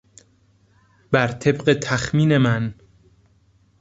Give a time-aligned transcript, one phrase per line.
[1.11, 2.73] بر طبق تخمین من